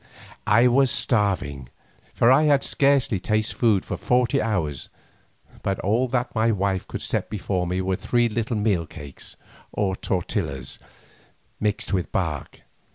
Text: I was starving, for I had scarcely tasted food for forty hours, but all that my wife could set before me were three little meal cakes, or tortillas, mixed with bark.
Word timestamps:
I 0.47 0.65
was 0.67 0.89
starving, 0.89 1.69
for 2.15 2.31
I 2.31 2.45
had 2.45 2.63
scarcely 2.63 3.19
tasted 3.19 3.55
food 3.55 3.85
for 3.85 3.97
forty 3.97 4.41
hours, 4.41 4.89
but 5.61 5.77
all 5.81 6.07
that 6.07 6.33
my 6.33 6.49
wife 6.51 6.87
could 6.87 7.03
set 7.03 7.29
before 7.29 7.67
me 7.67 7.81
were 7.81 7.97
three 7.97 8.27
little 8.27 8.57
meal 8.57 8.87
cakes, 8.87 9.35
or 9.71 9.95
tortillas, 9.95 10.79
mixed 11.59 11.93
with 11.93 12.11
bark. 12.11 12.61